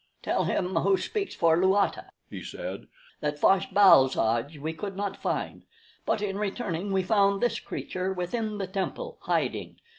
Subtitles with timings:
[0.23, 2.87] "Tell Him Who Speaks for Luata," he said,
[3.19, 5.61] "that Fosh bal soj we could not find;
[6.07, 9.75] but that in returning we found this creature within the temple, hiding.